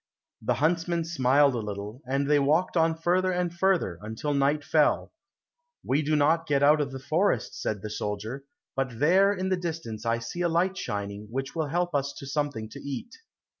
[0.41, 5.13] The huntsman smiled a little, and they walked on further and further, until night fell.
[5.85, 8.43] "We do not get out of the forest," said the soldier,
[8.75, 12.25] "but there in the distance I see a light shining, which will help us to
[12.25, 13.13] something to eat."